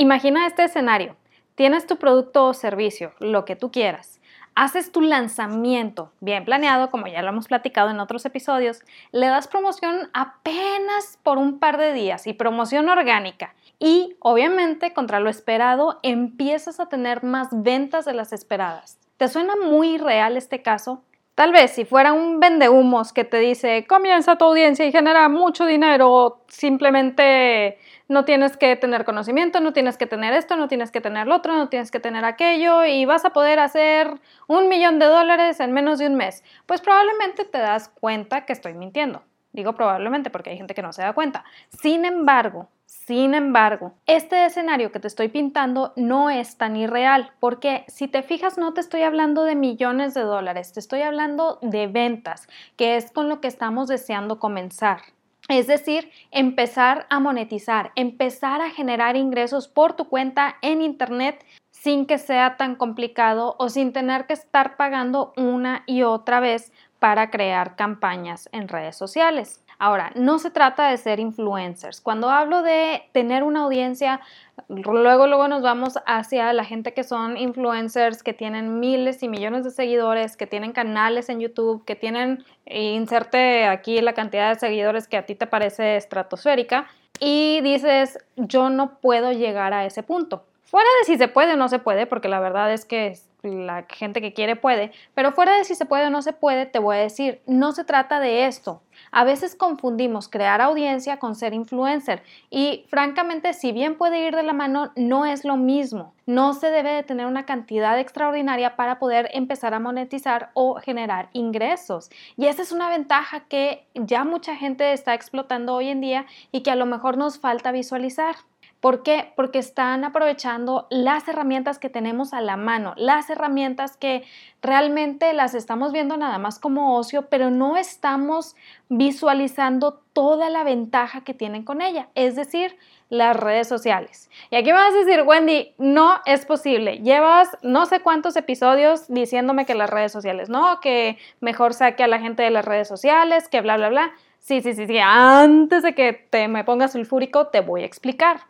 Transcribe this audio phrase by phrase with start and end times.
[0.00, 1.14] Imagina este escenario.
[1.56, 4.18] Tienes tu producto o servicio, lo que tú quieras.
[4.54, 8.80] Haces tu lanzamiento bien planeado, como ya lo hemos platicado en otros episodios.
[9.12, 13.54] Le das promoción apenas por un par de días y promoción orgánica.
[13.78, 18.98] Y obviamente, contra lo esperado, empiezas a tener más ventas de las esperadas.
[19.18, 21.04] ¿Te suena muy real este caso?
[21.40, 25.64] Tal vez si fuera un vendehumos que te dice comienza tu audiencia y genera mucho
[25.64, 27.78] dinero, simplemente
[28.08, 31.36] no tienes que tener conocimiento, no tienes que tener esto, no tienes que tener lo
[31.36, 35.60] otro, no tienes que tener aquello y vas a poder hacer un millón de dólares
[35.60, 36.44] en menos de un mes.
[36.66, 39.22] Pues probablemente te das cuenta que estoy mintiendo.
[39.52, 41.46] Digo probablemente porque hay gente que no se da cuenta.
[41.70, 42.68] Sin embargo,
[43.10, 48.22] sin embargo, este escenario que te estoy pintando no es tan irreal, porque si te
[48.22, 52.46] fijas no te estoy hablando de millones de dólares, te estoy hablando de ventas,
[52.76, 55.00] que es con lo que estamos deseando comenzar.
[55.48, 62.06] Es decir, empezar a monetizar, empezar a generar ingresos por tu cuenta en Internet sin
[62.06, 67.30] que sea tan complicado o sin tener que estar pagando una y otra vez para
[67.30, 69.64] crear campañas en redes sociales.
[69.82, 72.02] Ahora, no se trata de ser influencers.
[72.02, 74.20] Cuando hablo de tener una audiencia,
[74.68, 79.64] luego luego nos vamos hacia la gente que son influencers, que tienen miles y millones
[79.64, 85.08] de seguidores, que tienen canales en YouTube, que tienen inserte aquí la cantidad de seguidores
[85.08, 86.86] que a ti te parece estratosférica
[87.18, 91.56] y dices, "Yo no puedo llegar a ese punto." Fuera de si se puede o
[91.56, 95.56] no se puede, porque la verdad es que la gente que quiere puede, pero fuera
[95.56, 98.20] de si se puede o no se puede, te voy a decir, no se trata
[98.20, 98.82] de esto.
[99.10, 104.42] A veces confundimos crear audiencia con ser influencer y francamente, si bien puede ir de
[104.42, 106.14] la mano, no es lo mismo.
[106.26, 111.28] No se debe de tener una cantidad extraordinaria para poder empezar a monetizar o generar
[111.32, 112.10] ingresos.
[112.36, 116.62] Y esa es una ventaja que ya mucha gente está explotando hoy en día y
[116.62, 118.36] que a lo mejor nos falta visualizar.
[118.80, 119.32] ¿Por qué?
[119.36, 124.24] Porque están aprovechando las herramientas que tenemos a la mano, las herramientas que
[124.62, 128.56] realmente las estamos viendo nada más como ocio, pero no estamos
[128.88, 132.76] visualizando toda la ventaja que tienen con ella, es decir,
[133.10, 134.30] las redes sociales.
[134.50, 137.00] Y aquí me vas a decir, Wendy, no es posible.
[137.00, 142.08] Llevas no sé cuántos episodios diciéndome que las redes sociales, no, que mejor saque a
[142.08, 144.12] la gente de las redes sociales, que bla, bla, bla.
[144.38, 144.98] Sí, sí, sí, sí.
[144.98, 148.40] Antes de que te me pongas sulfúrico, te voy a explicar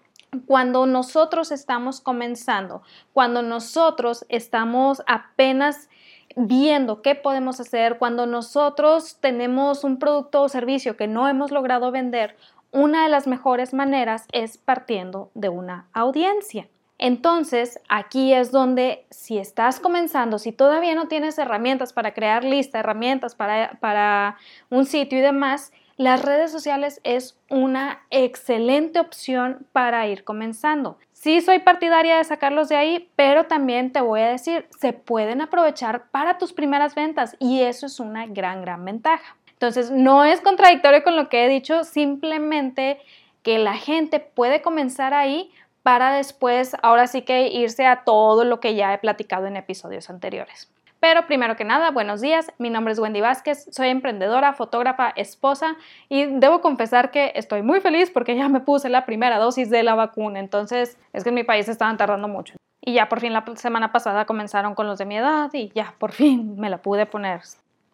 [0.46, 2.82] cuando nosotros estamos comenzando,
[3.12, 5.88] cuando nosotros estamos apenas
[6.36, 11.90] viendo qué podemos hacer, cuando nosotros tenemos un producto o servicio que no hemos logrado
[11.90, 12.36] vender,
[12.72, 16.68] una de las mejores maneras es partiendo de una audiencia.
[16.98, 22.78] Entonces, aquí es donde si estás comenzando, si todavía no tienes herramientas para crear lista,
[22.78, 24.36] herramientas para, para
[24.68, 30.96] un sitio y demás, las redes sociales es una excelente opción para ir comenzando.
[31.12, 35.42] Sí soy partidaria de sacarlos de ahí, pero también te voy a decir, se pueden
[35.42, 39.36] aprovechar para tus primeras ventas y eso es una gran, gran ventaja.
[39.52, 42.98] Entonces, no es contradictorio con lo que he dicho, simplemente
[43.42, 45.50] que la gente puede comenzar ahí
[45.82, 50.08] para después, ahora sí que irse a todo lo que ya he platicado en episodios
[50.08, 50.70] anteriores.
[51.00, 55.76] Pero primero que nada, buenos días, mi nombre es Wendy Vázquez, soy emprendedora, fotógrafa, esposa
[56.10, 59.82] y debo confesar que estoy muy feliz porque ya me puse la primera dosis de
[59.82, 62.54] la vacuna, entonces es que en mi país estaban tardando mucho.
[62.82, 65.94] Y ya por fin la semana pasada comenzaron con los de mi edad y ya
[65.98, 67.40] por fin me la pude poner.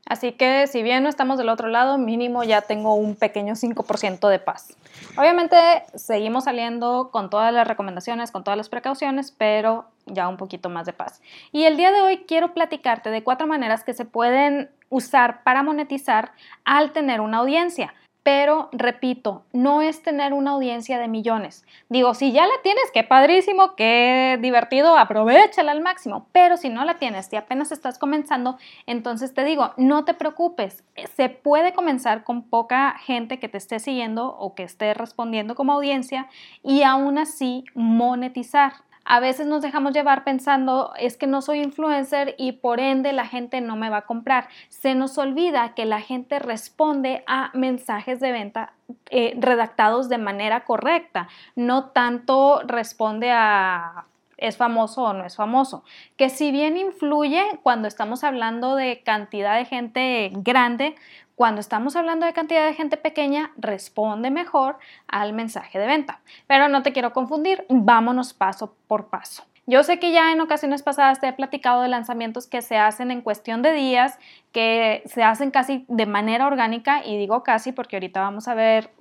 [0.07, 4.29] Así que si bien no estamos del otro lado, mínimo ya tengo un pequeño 5%
[4.29, 4.77] de paz.
[5.19, 5.57] Obviamente
[5.95, 10.87] seguimos saliendo con todas las recomendaciones, con todas las precauciones, pero ya un poquito más
[10.87, 11.21] de paz.
[11.51, 15.65] Y el día de hoy quiero platicarte de cuatro maneras que se pueden usar para
[15.65, 16.33] monetizar
[16.65, 17.93] al tener una audiencia
[18.27, 21.65] pero repito, no es tener una audiencia de millones.
[21.89, 26.85] Digo, si ya la tienes, qué padrísimo, qué divertido, aprovechala al máximo, pero si no
[26.85, 30.83] la tienes y apenas estás comenzando, entonces te digo, no te preocupes,
[31.15, 35.75] se puede comenzar con poca gente que te esté siguiendo o que esté respondiendo como
[35.75, 36.27] audiencia
[36.65, 38.73] y aún así monetizar.
[39.09, 43.25] A veces nos dejamos llevar pensando es que no soy influencer y por ende la
[43.25, 44.49] gente no me va a comprar.
[44.69, 48.73] Se nos olvida que la gente responde a mensajes de venta
[49.11, 54.07] eh, redactados de manera correcta, no tanto responde a
[54.39, 55.83] es famoso o no es famoso,
[56.17, 60.95] que si bien influye cuando estamos hablando de cantidad de gente grande,
[61.37, 66.21] cuando estamos hablando de cantidad de gente pequeña, responde mejor al mensaje de venta.
[66.47, 69.45] Pero no te quiero confundir, vámonos paso por paso.
[69.69, 73.11] Yo sé que ya en ocasiones pasadas te he platicado de lanzamientos que se hacen
[73.11, 74.19] en cuestión de días,
[74.53, 78.93] que se hacen casi de manera orgánica y digo casi porque ahorita vamos a ver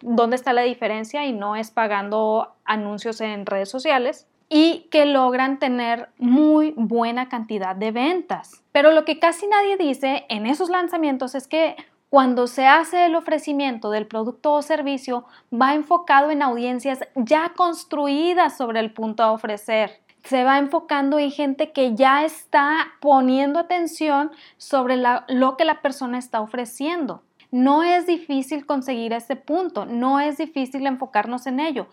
[0.00, 5.58] dónde está la diferencia y no es pagando anuncios en redes sociales y que logran
[5.60, 8.62] tener muy buena cantidad de ventas.
[8.72, 11.76] Pero lo que casi nadie dice en esos lanzamientos es que
[12.10, 18.56] cuando se hace el ofrecimiento del producto o servicio, va enfocado en audiencias ya construidas
[18.56, 20.00] sobre el punto a ofrecer.
[20.24, 26.18] Se va enfocando en gente que ya está poniendo atención sobre lo que la persona
[26.18, 27.22] está ofreciendo.
[27.52, 31.88] No es difícil conseguir ese punto, no es difícil enfocarnos en ello,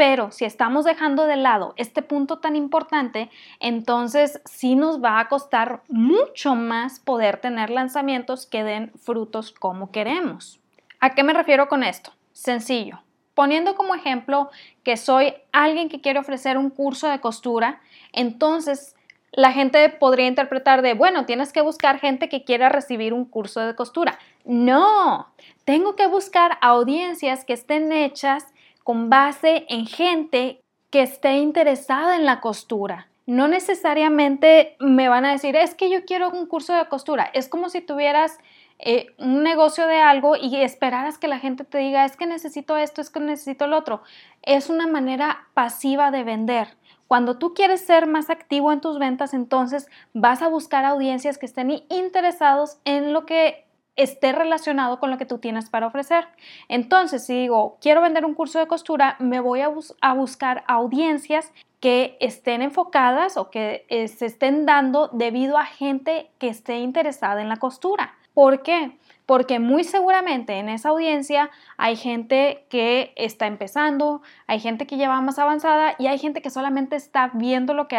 [0.00, 5.28] pero si estamos dejando de lado este punto tan importante, entonces sí nos va a
[5.28, 10.58] costar mucho más poder tener lanzamientos que den frutos como queremos.
[11.00, 12.14] ¿A qué me refiero con esto?
[12.32, 13.02] Sencillo.
[13.34, 14.48] Poniendo como ejemplo
[14.84, 17.82] que soy alguien que quiere ofrecer un curso de costura,
[18.14, 18.96] entonces
[19.32, 23.60] la gente podría interpretar de, bueno, tienes que buscar gente que quiera recibir un curso
[23.60, 24.18] de costura.
[24.46, 25.28] No,
[25.66, 28.46] tengo que buscar audiencias que estén hechas
[28.90, 33.06] con base en gente que esté interesada en la costura.
[33.24, 37.30] No necesariamente me van a decir, es que yo quiero un curso de costura.
[37.32, 38.38] Es como si tuvieras
[38.80, 42.76] eh, un negocio de algo y esperaras que la gente te diga, es que necesito
[42.76, 44.02] esto, es que necesito el otro.
[44.42, 46.76] Es una manera pasiva de vender.
[47.06, 51.46] Cuando tú quieres ser más activo en tus ventas, entonces vas a buscar audiencias que
[51.46, 56.26] estén interesados en lo que esté relacionado con lo que tú tienes para ofrecer.
[56.68, 59.70] Entonces, si digo, quiero vender un curso de costura, me voy a,
[60.00, 66.30] a buscar audiencias que estén enfocadas o que eh, se estén dando debido a gente
[66.38, 68.14] que esté interesada en la costura.
[68.34, 68.98] ¿Por qué?
[69.30, 75.20] Porque muy seguramente en esa audiencia hay gente que está empezando, hay gente que lleva
[75.20, 77.96] más avanzada y hay gente que solamente está viendo lo que,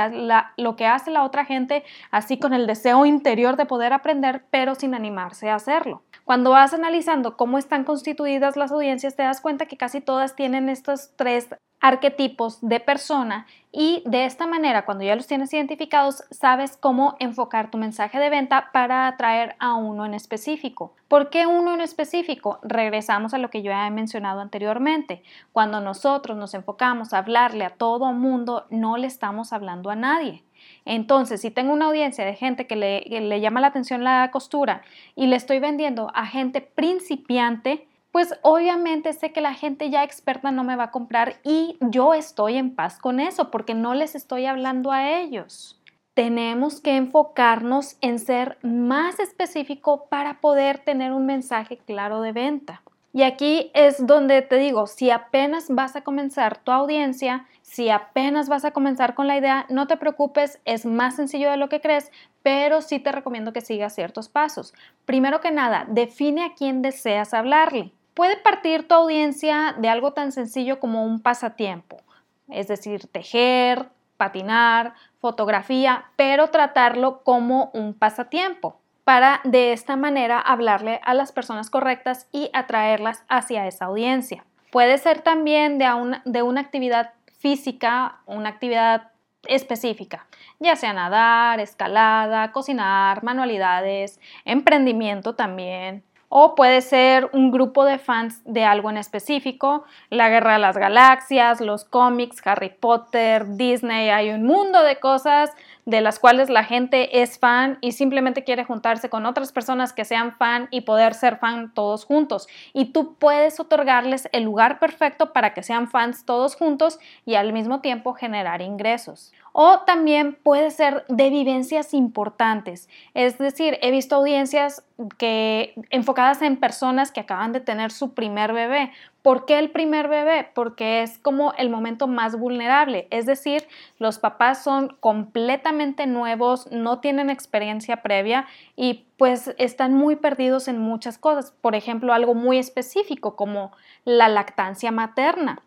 [0.57, 4.75] lo que hace la otra gente, así con el deseo interior de poder aprender, pero
[4.75, 6.03] sin animarse a hacerlo.
[6.25, 10.69] Cuando vas analizando cómo están constituidas las audiencias, te das cuenta que casi todas tienen
[10.69, 11.49] estos tres
[11.81, 17.71] arquetipos de persona y de esta manera, cuando ya los tienes identificados, sabes cómo enfocar
[17.71, 20.93] tu mensaje de venta para atraer a uno en específico.
[21.07, 22.59] ¿Por qué uno en específico?
[22.61, 25.23] Regresamos a lo que yo he mencionado anteriormente.
[25.53, 30.43] Cuando nosotros nos enfocamos a hablarle a todo mundo, no le estamos hablando a nadie.
[30.85, 34.81] Entonces, si tengo una audiencia de gente que le, llama la atención la costura
[35.15, 40.51] y le estoy vendiendo a gente principiante, pues obviamente sé que la gente ya experta
[40.51, 44.15] no me va a comprar y yo estoy en paz con eso porque no les
[44.15, 45.79] estoy hablando a ellos.
[46.13, 52.81] Tenemos que enfocarnos en ser más específico para poder tener un mensaje claro de venta.
[53.13, 58.49] Y aquí es donde te digo, si apenas vas a comenzar tu audiencia, si apenas
[58.49, 61.79] vas a comenzar con la idea, no te preocupes, es más sencillo de lo que
[61.79, 62.11] crees,
[62.43, 64.73] pero sí te recomiendo que sigas ciertos pasos.
[65.05, 67.93] Primero que nada, define a quién deseas hablarle.
[68.13, 72.01] Puede partir tu audiencia de algo tan sencillo como un pasatiempo,
[72.49, 80.99] es decir, tejer, patinar, fotografía, pero tratarlo como un pasatiempo para de esta manera hablarle
[81.05, 84.43] a las personas correctas y atraerlas hacia esa audiencia.
[84.73, 85.87] Puede ser también de
[86.25, 89.09] de una actividad física, una actividad
[89.47, 90.27] específica,
[90.59, 98.41] ya sea nadar, escalada, cocinar, manualidades, emprendimiento también, o puede ser un grupo de fans
[98.45, 104.29] de algo en específico, la Guerra de las Galaxias, los cómics, Harry Potter, Disney, hay
[104.29, 105.51] un mundo de cosas
[105.85, 110.05] de las cuales la gente es fan y simplemente quiere juntarse con otras personas que
[110.05, 112.47] sean fan y poder ser fan todos juntos.
[112.73, 117.53] Y tú puedes otorgarles el lugar perfecto para que sean fans todos juntos y al
[117.53, 119.31] mismo tiempo generar ingresos.
[119.53, 122.87] O también puede ser de vivencias importantes.
[123.13, 124.83] Es decir, he visto audiencias
[125.17, 128.91] que enfocadas en personas que acaban de tener su primer bebé.
[129.21, 130.49] ¿Por qué el primer bebé?
[130.53, 133.07] Porque es como el momento más vulnerable.
[133.11, 133.67] Es decir,
[133.99, 140.79] los papás son completamente nuevos, no tienen experiencia previa y pues están muy perdidos en
[140.79, 141.51] muchas cosas.
[141.61, 143.71] Por ejemplo, algo muy específico como
[144.05, 145.61] la lactancia materna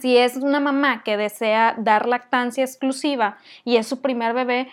[0.00, 4.68] si es una mamá que desea dar lactancia exclusiva y es su primer bebé,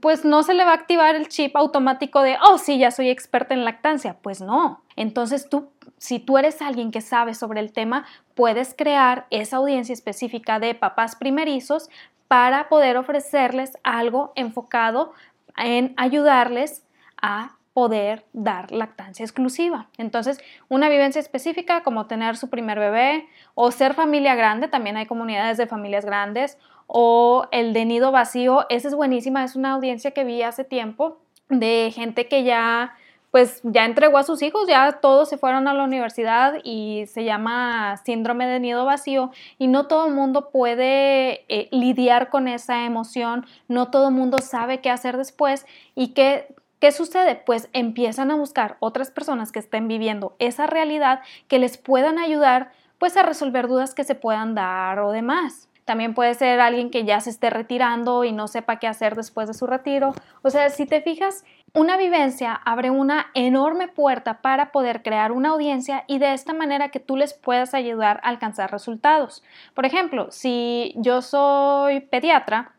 [0.00, 3.08] pues no se le va a activar el chip automático de, oh, sí, ya soy
[3.08, 4.16] experta en lactancia.
[4.22, 4.82] Pues no.
[4.94, 9.92] Entonces tú, si tú eres alguien que sabe sobre el tema, puedes crear esa audiencia
[9.92, 11.88] específica de papás primerizos
[12.28, 15.12] para poder ofrecerles algo enfocado
[15.56, 16.84] en ayudarles
[17.20, 19.88] a poder dar lactancia exclusiva.
[19.96, 25.06] Entonces, una vivencia específica como tener su primer bebé o ser familia grande, también hay
[25.06, 30.10] comunidades de familias grandes, o el de nido vacío, esa es buenísima, es una audiencia
[30.10, 32.94] que vi hace tiempo de gente que ya
[33.30, 37.24] pues ya entregó a sus hijos, ya todos se fueron a la universidad y se
[37.24, 42.84] llama síndrome de nido vacío y no todo el mundo puede eh, lidiar con esa
[42.84, 45.64] emoción, no todo el mundo sabe qué hacer después
[45.94, 47.36] y qué ¿Qué sucede?
[47.36, 52.72] Pues empiezan a buscar otras personas que estén viviendo esa realidad que les puedan ayudar
[52.98, 55.68] pues a resolver dudas que se puedan dar o demás.
[55.84, 59.46] También puede ser alguien que ya se esté retirando y no sepa qué hacer después
[59.46, 60.12] de su retiro.
[60.42, 65.50] O sea, si te fijas, una vivencia abre una enorme puerta para poder crear una
[65.50, 69.44] audiencia y de esta manera que tú les puedas ayudar a alcanzar resultados.
[69.74, 72.74] Por ejemplo, si yo soy pediatra,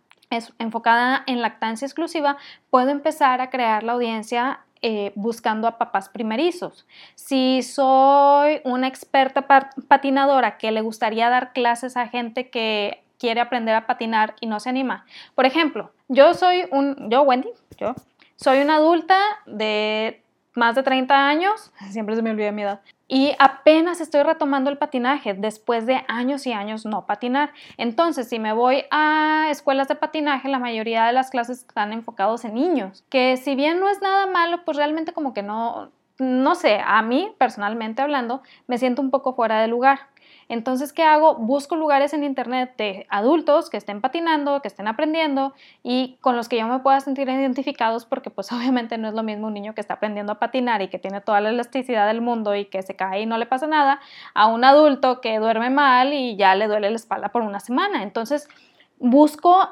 [0.59, 2.37] enfocada en lactancia exclusiva,
[2.69, 6.85] puedo empezar a crear la audiencia eh, buscando a papás primerizos.
[7.15, 9.47] Si soy una experta
[9.87, 14.59] patinadora que le gustaría dar clases a gente que quiere aprender a patinar y no
[14.59, 15.05] se anima.
[15.35, 17.95] Por ejemplo, yo soy un, yo Wendy, yo
[18.35, 20.22] soy una adulta de
[20.55, 24.77] más de 30 años, siempre se me olvida mi edad, y apenas estoy retomando el
[24.77, 27.51] patinaje después de años y años no patinar.
[27.77, 32.45] Entonces, si me voy a escuelas de patinaje, la mayoría de las clases están enfocados
[32.45, 36.55] en niños, que si bien no es nada malo, pues realmente como que no, no
[36.55, 40.12] sé, a mí personalmente hablando, me siento un poco fuera de lugar.
[40.49, 41.35] Entonces, ¿qué hago?
[41.35, 46.49] Busco lugares en internet de adultos que estén patinando, que estén aprendiendo y con los
[46.49, 49.73] que yo me pueda sentir identificados porque pues obviamente no es lo mismo un niño
[49.73, 52.81] que está aprendiendo a patinar y que tiene toda la elasticidad del mundo y que
[52.81, 53.99] se cae y no le pasa nada
[54.33, 58.03] a un adulto que duerme mal y ya le duele la espalda por una semana.
[58.03, 58.47] Entonces,
[58.99, 59.69] busco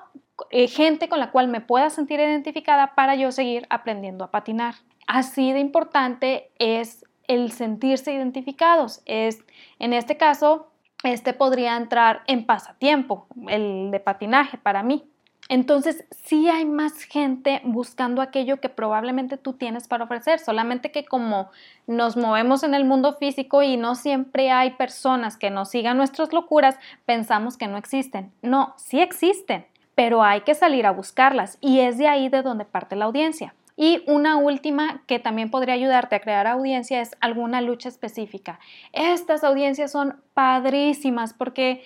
[0.50, 4.76] eh, gente con la cual me pueda sentir identificada para yo seguir aprendiendo a patinar.
[5.08, 9.02] Así de importante es el sentirse identificados.
[9.06, 9.44] Es,
[9.82, 10.68] en este caso,
[11.04, 15.04] este podría entrar en pasatiempo, el de patinaje para mí.
[15.50, 21.04] Entonces, sí hay más gente buscando aquello que probablemente tú tienes para ofrecer, solamente que
[21.04, 21.50] como
[21.88, 26.32] nos movemos en el mundo físico y no siempre hay personas que nos sigan nuestras
[26.32, 28.32] locuras, pensamos que no existen.
[28.44, 32.64] No, sí existen, pero hay que salir a buscarlas y es de ahí de donde
[32.66, 33.56] parte la audiencia.
[33.76, 38.60] Y una última que también podría ayudarte a crear audiencia es alguna lucha específica.
[38.94, 41.84] Estas audiencias son padrísimas porque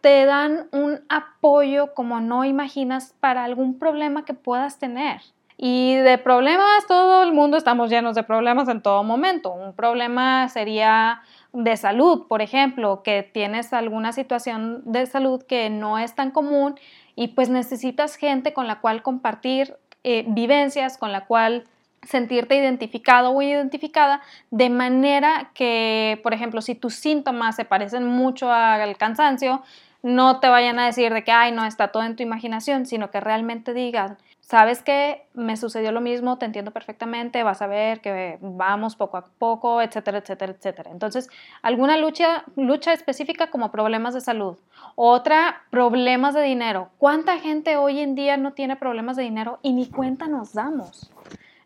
[0.00, 5.22] te dan un apoyo como no imaginas para algún problema que puedas tener.
[5.56, 9.52] Y de problemas, todo el mundo estamos llenos de problemas en todo momento.
[9.52, 15.98] Un problema sería de salud, por ejemplo, que tienes alguna situación de salud que no
[15.98, 16.74] es tan común
[17.14, 21.64] y pues necesitas gente con la cual compartir eh, vivencias con la cual
[22.02, 28.50] sentirte identificado o identificada de manera que, por ejemplo, si tus síntomas se parecen mucho
[28.50, 29.62] al cansancio,
[30.02, 33.10] no te vayan a decir de que, ay, no, está todo en tu imaginación, sino
[33.10, 38.00] que realmente digan, sabes que me sucedió lo mismo, te entiendo perfectamente, vas a ver
[38.00, 40.90] que vamos poco a poco, etcétera, etcétera, etcétera.
[40.90, 41.30] Entonces,
[41.62, 44.58] alguna lucha, lucha específica como problemas de salud.
[44.94, 46.90] Otra, problemas de dinero.
[46.98, 51.10] ¿Cuánta gente hoy en día no tiene problemas de dinero y ni cuenta nos damos?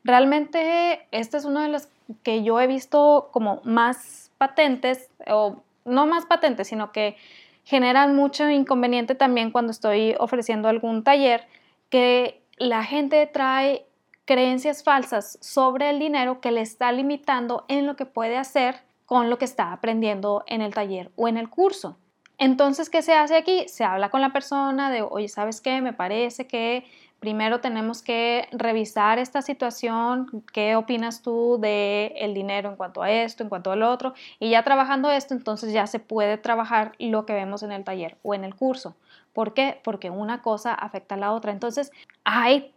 [0.04, 1.88] Realmente, este es uno de los
[2.22, 7.16] que yo he visto como más patentes, o no más patentes, sino que
[7.64, 11.48] generan mucho inconveniente también cuando estoy ofreciendo algún taller,
[11.88, 13.86] que la gente trae
[14.24, 19.30] creencias falsas sobre el dinero que le está limitando en lo que puede hacer con
[19.30, 21.96] lo que está aprendiendo en el taller o en el curso.
[22.38, 23.66] Entonces, ¿qué se hace aquí?
[23.68, 25.80] Se habla con la persona de, oye, ¿sabes qué?
[25.80, 26.84] Me parece que
[27.20, 33.10] primero tenemos que revisar esta situación, qué opinas tú del el dinero en cuanto a
[33.10, 37.24] esto, en cuanto al otro, y ya trabajando esto, entonces ya se puede trabajar lo
[37.24, 38.96] que vemos en el taller o en el curso.
[39.36, 39.82] ¿Por qué?
[39.84, 41.52] Porque una cosa afecta a la otra.
[41.52, 41.92] Entonces,
[42.24, 42.72] hay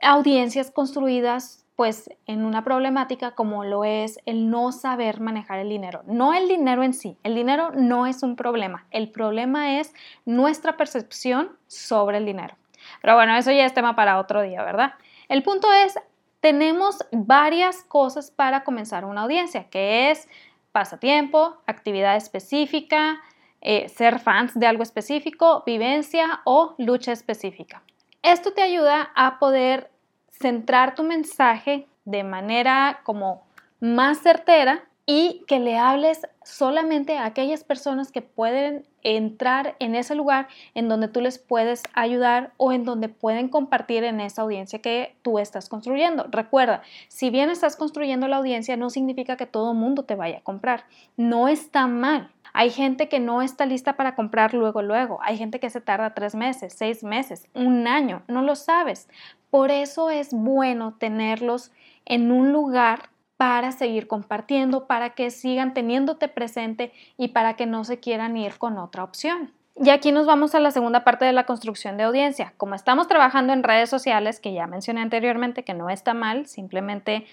[0.00, 6.04] audiencias construidas pues en una problemática como lo es el no saber manejar el dinero.
[6.06, 9.92] No el dinero en sí, el dinero no es un problema, el problema es
[10.24, 12.54] nuestra percepción sobre el dinero.
[13.02, 14.92] Pero bueno, eso ya es tema para otro día, ¿verdad?
[15.28, 15.98] El punto es,
[16.38, 20.28] tenemos varias cosas para comenzar una audiencia, que es
[20.70, 23.20] pasatiempo, actividad específica,
[23.64, 27.82] eh, ser fans de algo específico, vivencia o lucha específica.
[28.22, 29.90] Esto te ayuda a poder
[30.30, 33.42] centrar tu mensaje de manera como
[33.80, 40.14] más certera y que le hables solamente a aquellas personas que pueden entrar en ese
[40.14, 44.80] lugar en donde tú les puedes ayudar o en donde pueden compartir en esa audiencia
[44.80, 46.26] que tú estás construyendo.
[46.30, 50.38] Recuerda, si bien estás construyendo la audiencia, no significa que todo el mundo te vaya
[50.38, 50.84] a comprar.
[51.16, 52.30] No está mal.
[52.56, 55.18] Hay gente que no está lista para comprar luego, luego.
[55.22, 59.08] Hay gente que se tarda tres meses, seis meses, un año, no lo sabes.
[59.50, 61.72] Por eso es bueno tenerlos
[62.06, 67.82] en un lugar para seguir compartiendo, para que sigan teniéndote presente y para que no
[67.82, 69.52] se quieran ir con otra opción.
[69.76, 72.54] Y aquí nos vamos a la segunda parte de la construcción de audiencia.
[72.56, 77.26] Como estamos trabajando en redes sociales, que ya mencioné anteriormente que no está mal, simplemente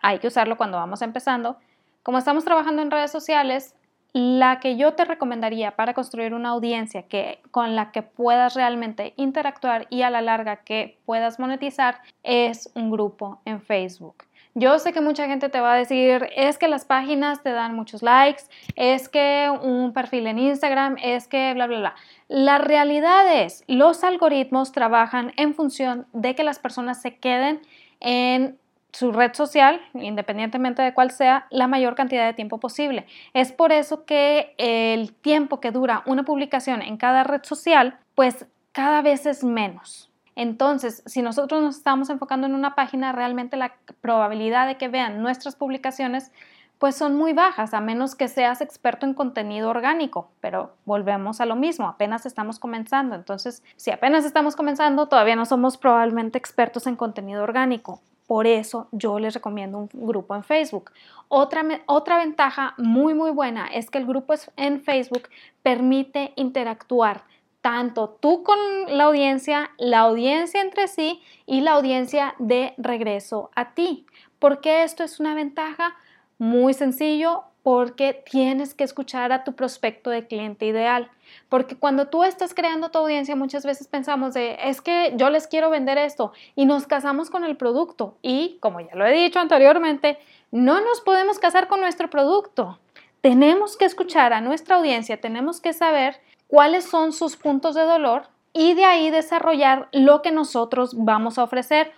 [0.00, 1.58] hay que usarlo cuando vamos empezando.
[2.02, 3.74] Como estamos trabajando en redes sociales,
[4.12, 9.14] la que yo te recomendaría para construir una audiencia que, con la que puedas realmente
[9.16, 14.24] interactuar y a la larga que puedas monetizar es un grupo en Facebook.
[14.54, 17.74] Yo sé que mucha gente te va a decir, es que las páginas te dan
[17.74, 18.42] muchos likes,
[18.76, 21.94] es que un perfil en Instagram, es que bla, bla, bla.
[22.28, 27.62] La realidad es, los algoritmos trabajan en función de que las personas se queden
[28.00, 28.58] en
[28.92, 33.06] su red social, independientemente de cuál sea, la mayor cantidad de tiempo posible.
[33.32, 38.46] Es por eso que el tiempo que dura una publicación en cada red social, pues
[38.72, 40.10] cada vez es menos.
[40.34, 45.22] Entonces, si nosotros nos estamos enfocando en una página, realmente la probabilidad de que vean
[45.22, 46.32] nuestras publicaciones
[46.78, 51.46] pues son muy bajas, a menos que seas experto en contenido orgánico, pero volvemos a
[51.46, 53.14] lo mismo, apenas estamos comenzando.
[53.14, 58.00] Entonces, si apenas estamos comenzando, todavía no somos probablemente expertos en contenido orgánico.
[58.32, 60.90] Por eso yo les recomiendo un grupo en Facebook.
[61.28, 65.24] Otra, otra ventaja muy, muy buena es que el grupo en Facebook
[65.62, 67.24] permite interactuar
[67.60, 68.56] tanto tú con
[68.88, 74.06] la audiencia, la audiencia entre sí y la audiencia de regreso a ti.
[74.38, 75.94] ¿Por qué esto es una ventaja?
[76.38, 81.10] Muy sencillo, porque tienes que escuchar a tu prospecto de cliente ideal.
[81.48, 85.46] Porque cuando tú estás creando tu audiencia, muchas veces pensamos de, es que yo les
[85.46, 88.16] quiero vender esto y nos casamos con el producto.
[88.20, 90.18] Y como ya lo he dicho anteriormente,
[90.50, 92.78] no nos podemos casar con nuestro producto.
[93.20, 98.24] Tenemos que escuchar a nuestra audiencia, tenemos que saber cuáles son sus puntos de dolor
[98.52, 101.92] y de ahí desarrollar lo que nosotros vamos a ofrecer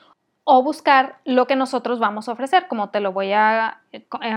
[0.44, 3.80] o buscar lo que nosotros vamos a ofrecer, como te lo voy a,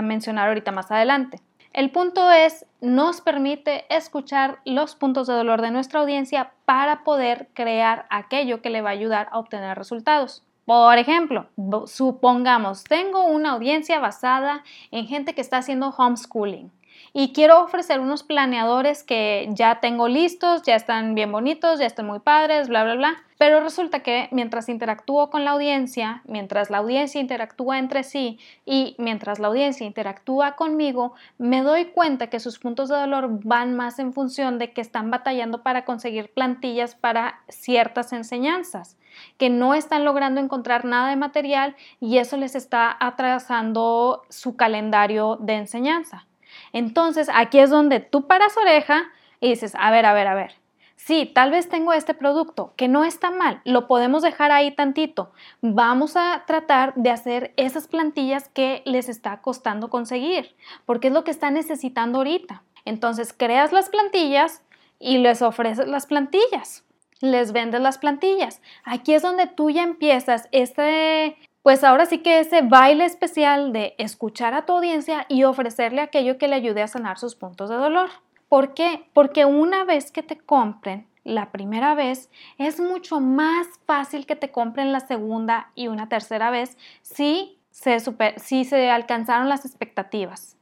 [0.02, 1.40] mencionar ahorita más adelante.
[1.72, 7.48] El punto es, nos permite escuchar los puntos de dolor de nuestra audiencia para poder
[7.52, 10.42] crear aquello que le va a ayudar a obtener resultados.
[10.64, 11.46] Por ejemplo,
[11.86, 16.70] supongamos, tengo una audiencia basada en gente que está haciendo homeschooling
[17.12, 22.06] y quiero ofrecer unos planeadores que ya tengo listos, ya están bien bonitos, ya están
[22.06, 23.24] muy padres, bla, bla, bla.
[23.38, 28.96] Pero resulta que mientras interactúo con la audiencia, mientras la audiencia interactúa entre sí y
[28.98, 34.00] mientras la audiencia interactúa conmigo, me doy cuenta que sus puntos de dolor van más
[34.00, 38.96] en función de que están batallando para conseguir plantillas para ciertas enseñanzas,
[39.38, 45.36] que no están logrando encontrar nada de material y eso les está atrasando su calendario
[45.40, 46.27] de enseñanza.
[46.72, 49.04] Entonces, aquí es donde tú paras oreja
[49.40, 50.54] y dices, a ver, a ver, a ver.
[50.96, 55.32] Sí, tal vez tengo este producto que no está mal, lo podemos dejar ahí tantito.
[55.62, 61.22] Vamos a tratar de hacer esas plantillas que les está costando conseguir, porque es lo
[61.22, 62.64] que están necesitando ahorita.
[62.84, 64.62] Entonces, creas las plantillas
[64.98, 66.84] y les ofreces las plantillas
[67.20, 68.60] les vendes las plantillas.
[68.84, 71.36] Aquí es donde tú ya empiezas este
[71.68, 76.38] pues ahora sí que ese baile especial de escuchar a tu audiencia y ofrecerle aquello
[76.38, 78.08] que le ayude a sanar sus puntos de dolor.
[78.48, 79.04] ¿Por qué?
[79.12, 84.50] Porque una vez que te compren la primera vez, es mucho más fácil que te
[84.50, 87.98] compren la segunda y una tercera vez si se,
[88.38, 90.56] si se alcanzaron las expectativas.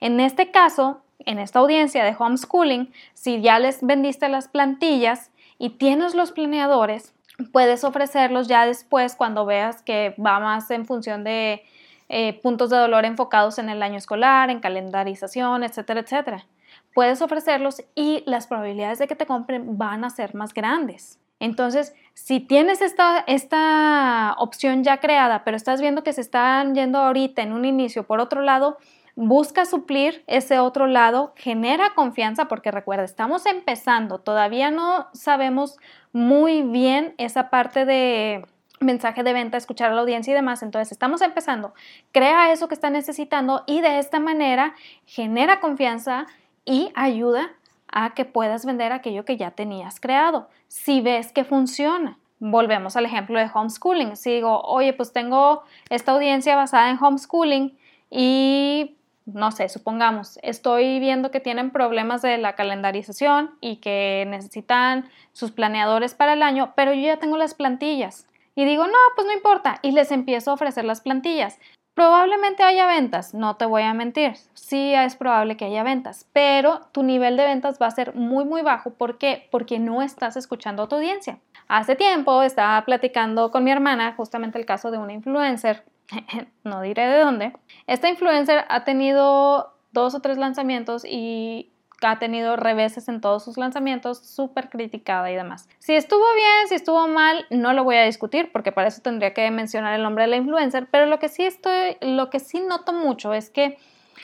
[0.00, 5.68] En este caso, en esta audiencia de homeschooling, si ya les vendiste las plantillas y
[5.76, 7.12] tienes los planeadores,
[7.52, 11.62] puedes ofrecerlos ya después cuando veas que va más en función de
[12.08, 16.46] eh, puntos de dolor enfocados en el año escolar, en calendarización, etcétera, etcétera.
[16.94, 21.18] Puedes ofrecerlos y las probabilidades de que te compren van a ser más grandes.
[21.40, 26.98] Entonces, si tienes esta, esta opción ya creada, pero estás viendo que se están yendo
[26.98, 28.78] ahorita en un inicio por otro lado,
[29.20, 35.76] busca suplir ese otro lado, genera confianza, porque recuerda, estamos empezando, todavía no sabemos
[36.12, 38.46] muy bien esa parte de
[38.78, 40.62] mensaje de venta, escuchar a la audiencia y demás.
[40.62, 41.74] Entonces, estamos empezando,
[42.12, 46.26] crea eso que está necesitando y de esta manera genera confianza
[46.64, 47.50] y ayuda
[47.90, 50.48] a que puedas vender aquello que ya tenías creado.
[50.68, 52.18] Si ves que funciona.
[52.38, 54.14] Volvemos al ejemplo de homeschooling.
[54.14, 57.76] Si digo, oye, pues tengo esta audiencia basada en homeschooling
[58.12, 58.94] y
[59.32, 65.52] no sé, supongamos, estoy viendo que tienen problemas de la calendarización y que necesitan sus
[65.52, 68.26] planeadores para el año, pero yo ya tengo las plantillas.
[68.54, 69.78] Y digo, no, pues no importa.
[69.82, 71.60] Y les empiezo a ofrecer las plantillas.
[71.94, 76.82] Probablemente haya ventas, no te voy a mentir, sí es probable que haya ventas, pero
[76.92, 78.90] tu nivel de ventas va a ser muy muy bajo.
[78.90, 79.48] ¿Por qué?
[79.50, 81.40] Porque no estás escuchando a tu audiencia.
[81.66, 85.82] Hace tiempo estaba platicando con mi hermana justamente el caso de una influencer,
[86.64, 87.52] no diré de dónde.
[87.86, 91.70] Esta influencer ha tenido dos o tres lanzamientos y
[92.02, 95.68] ha tenido reveses en todos sus lanzamientos, súper criticada y demás.
[95.78, 99.34] Si estuvo bien, si estuvo mal, no lo voy a discutir porque para eso tendría
[99.34, 102.60] que mencionar el nombre de la influencer, pero lo que sí estoy, lo que sí
[102.60, 103.78] noto mucho es que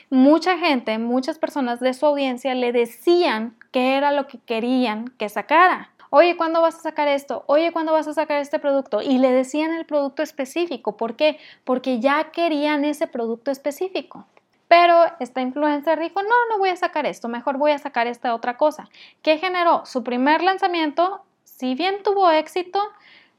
[0.09, 5.27] mucha gente, muchas personas de su audiencia le decían qué era lo que querían que
[5.27, 5.91] sacara.
[6.09, 7.43] Oye, ¿cuándo vas a sacar esto?
[7.47, 9.01] Oye, ¿cuándo vas a sacar este producto?
[9.01, 10.97] Y le decían el producto específico.
[10.97, 11.39] ¿Por qué?
[11.63, 14.25] Porque ya querían ese producto específico.
[14.67, 18.33] Pero esta influencer dijo, no, no voy a sacar esto, mejor voy a sacar esta
[18.33, 18.89] otra cosa.
[19.21, 19.85] ¿Qué generó?
[19.85, 22.81] Su primer lanzamiento, si bien tuvo éxito,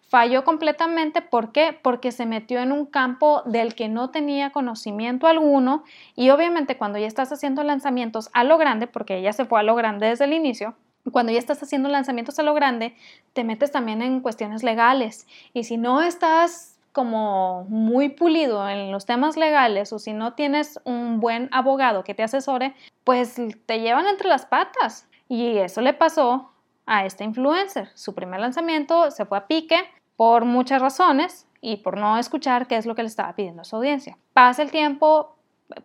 [0.09, 1.23] falló completamente.
[1.23, 1.77] ¿Por qué?
[1.83, 6.99] Porque se metió en un campo del que no tenía conocimiento alguno y obviamente cuando
[6.99, 10.27] ya estás haciendo lanzamientos a lo grande, porque ella se fue a lo grande desde
[10.27, 10.75] el inicio,
[11.11, 12.95] cuando ya estás haciendo lanzamientos a lo grande,
[13.33, 19.05] te metes también en cuestiones legales y si no estás como muy pulido en los
[19.05, 24.07] temas legales o si no tienes un buen abogado que te asesore, pues te llevan
[24.07, 25.07] entre las patas.
[25.29, 26.53] Y eso le pasó
[26.87, 27.91] a esta influencer.
[27.93, 29.77] Su primer lanzamiento se fue a pique
[30.17, 33.65] por muchas razones y por no escuchar qué es lo que le estaba pidiendo a
[33.67, 34.17] su audiencia.
[34.33, 35.37] Pasa el tiempo,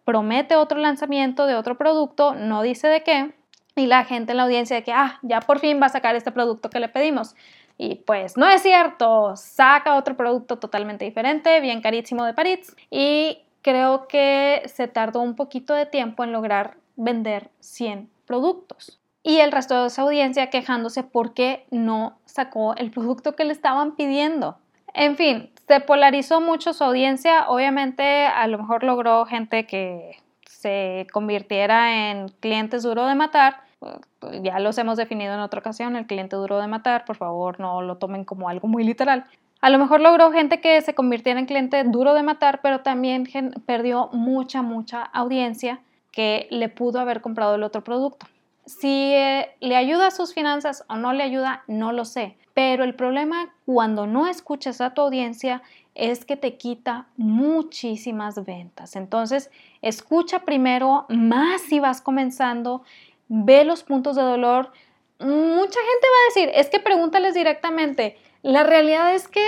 [0.06, 3.34] promete otro lanzamiento de otro producto, no dice de qué,
[3.76, 6.16] y la gente en la audiencia de que, ah, ya por fin va a sacar
[6.16, 7.36] este producto que le pedimos.
[7.78, 12.76] Y pues no es cierto, saca otro producto totalmente diferente, bien carísimo de París.
[12.90, 19.00] Y creo que se tardó un poquito de tiempo en lograr vender 100 productos.
[19.24, 23.96] Y el resto de su audiencia quejándose porque no sacó el producto que le estaban
[23.96, 24.58] pidiendo.
[24.94, 27.48] En fin, se polarizó mucho su audiencia.
[27.48, 30.18] Obviamente, a lo mejor logró gente que
[30.62, 33.62] se convirtiera en clientes duro de matar,
[34.44, 37.82] ya los hemos definido en otra ocasión, el cliente duro de matar, por favor no
[37.82, 39.26] lo tomen como algo muy literal.
[39.60, 43.28] A lo mejor logró gente que se convirtiera en cliente duro de matar, pero también
[43.66, 48.28] perdió mucha, mucha audiencia que le pudo haber comprado el otro producto.
[48.66, 52.38] Si eh, le ayuda a sus finanzas o no le ayuda, no lo sé.
[52.54, 55.62] Pero el problema cuando no escuchas a tu audiencia
[55.96, 58.96] es que te quita muchísimas ventas.
[58.96, 62.84] Entonces, escucha primero, más si vas comenzando,
[63.28, 64.72] ve los puntos de dolor.
[65.20, 68.18] Mucha gente va a decir, es que pregúntales directamente.
[68.42, 69.48] La realidad es que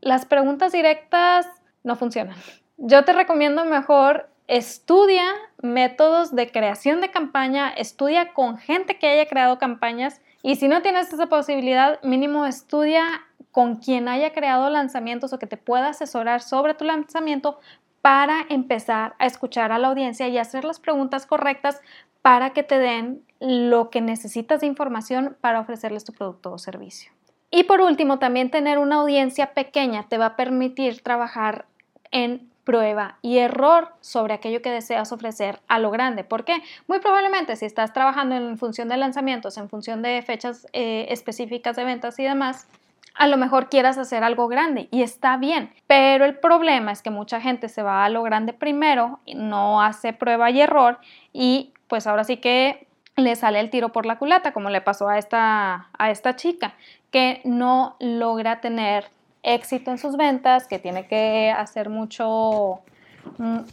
[0.00, 1.46] las preguntas directas
[1.84, 2.36] no funcionan.
[2.76, 5.24] Yo te recomiendo mejor estudia
[5.62, 10.82] métodos de creación de campaña, estudia con gente que haya creado campañas y si no
[10.82, 13.04] tienes esa posibilidad, mínimo estudia
[13.50, 17.60] con quien haya creado lanzamientos o que te pueda asesorar sobre tu lanzamiento
[18.02, 21.80] para empezar a escuchar a la audiencia y hacer las preguntas correctas
[22.20, 27.12] para que te den lo que necesitas de información para ofrecerles tu producto o servicio.
[27.50, 31.66] Y por último, también tener una audiencia pequeña te va a permitir trabajar
[32.10, 36.24] en prueba y error sobre aquello que deseas ofrecer a lo grande.
[36.24, 36.62] ¿Por qué?
[36.86, 41.76] Muy probablemente si estás trabajando en función de lanzamientos, en función de fechas eh, específicas
[41.76, 42.68] de ventas y demás,
[43.14, 47.10] a lo mejor quieras hacer algo grande y está bien, pero el problema es que
[47.10, 50.98] mucha gente se va a lo grande primero, no hace prueba y error
[51.32, 55.08] y pues ahora sí que le sale el tiro por la culata, como le pasó
[55.08, 56.74] a esta, a esta chica,
[57.10, 59.10] que no logra tener
[59.42, 62.80] éxito en sus ventas, que tiene que hacer mucho,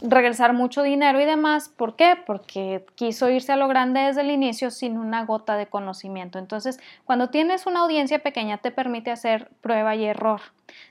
[0.02, 1.68] regresar mucho dinero y demás.
[1.68, 2.16] ¿Por qué?
[2.26, 6.38] Porque quiso irse a lo grande desde el inicio sin una gota de conocimiento.
[6.38, 10.40] Entonces, cuando tienes una audiencia pequeña, te permite hacer prueba y error.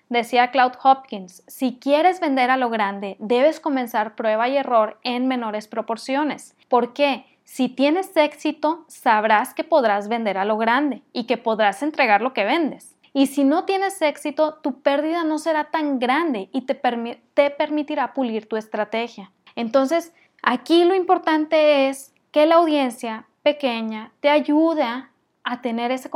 [0.09, 5.27] Decía Cloud Hopkins, si quieres vender a lo grande, debes comenzar prueba y error en
[5.27, 6.55] menores proporciones.
[6.67, 7.25] ¿Por qué?
[7.43, 12.33] Si tienes éxito, sabrás que podrás vender a lo grande y que podrás entregar lo
[12.33, 12.88] que vendes.
[13.13, 16.79] Y si no tienes éxito, tu pérdida no será tan grande y te,
[17.33, 19.31] te, permitirá pulir tu estrategia.
[19.55, 25.11] Entonces, aquí lo importante es que la audiencia pequeña te ayuda
[25.43, 26.09] a tener ese,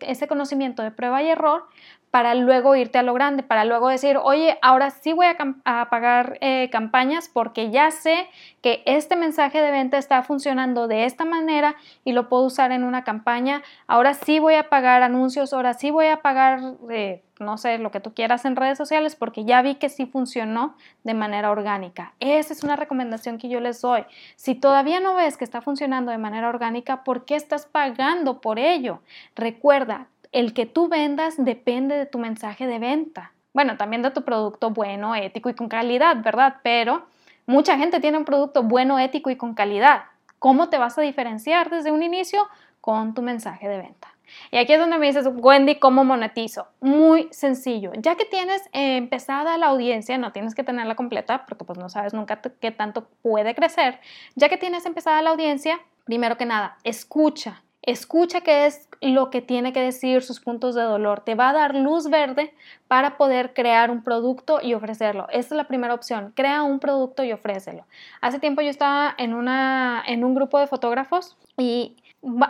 [0.00, 1.68] ese conocimiento de prueba y error
[2.14, 6.38] para luego irte a lo grande, para luego decir, oye, ahora sí voy a, pagar
[6.42, 8.28] eh, campañas porque ya sé
[8.62, 11.74] que este mensaje de venta está funcionando de esta manera
[12.04, 15.90] y lo puedo usar en una campaña, ahora sí voy a pagar anuncios, ahora sí
[15.90, 19.60] voy a pagar, eh, no sé, lo que tú quieras en redes sociales, porque ya
[19.62, 22.14] vi que sí funcionó de manera orgánica.
[22.20, 24.04] Esa es una recomendación que yo les doy.
[24.36, 28.60] Si todavía no ves que está funcionando de manera orgánica, ¿por qué estás pagando por
[28.60, 29.00] ello?
[29.34, 33.32] Recuerda, el que tú vendas depende de tu mensaje de venta.
[33.52, 36.56] Bueno, también de tu producto bueno, ético y con calidad, ¿verdad?
[36.64, 37.06] Pero
[37.46, 40.06] mucha gente tiene un producto bueno, ético y con calidad.
[40.40, 42.48] ¿Cómo te vas a diferenciar desde un inicio?
[42.80, 44.08] Con tu mensaje de venta.
[44.50, 46.66] Y aquí es donde me dices, Wendy, ¿cómo monetizo?
[46.80, 47.92] Muy sencillo.
[47.96, 52.12] Ya que tienes empezada la audiencia, no tienes que tenerla completa porque pues no sabes
[52.12, 54.00] nunca qué tanto puede crecer.
[54.34, 57.63] Ya que tienes empezada la audiencia, primero que nada, escucha.
[57.86, 61.20] Escucha qué es lo que tiene que decir, sus puntos de dolor.
[61.20, 62.54] Te va a dar luz verde
[62.88, 65.26] para poder crear un producto y ofrecerlo.
[65.30, 66.32] Esta es la primera opción.
[66.34, 67.84] Crea un producto y ofrécelo.
[68.22, 71.96] Hace tiempo yo estaba en, una, en un grupo de fotógrafos y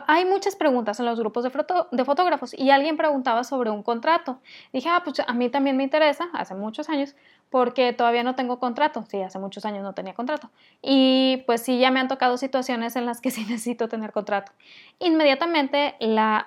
[0.07, 1.51] hay muchas preguntas en los grupos de,
[1.91, 4.39] de, fotógrafos y alguien preguntaba sobre un contrato.
[4.73, 7.17] Dije, ah, pues a mí también me interesa, hace muchos años,
[7.51, 9.05] porque todavía no tengo contrato.
[9.09, 10.51] Sí, hace muchos años no tenía contrato.
[10.83, 14.53] Y pues sí, ya me han tocado situaciones en las que sí necesito tener contrato.
[14.99, 15.95] Inmediatamente,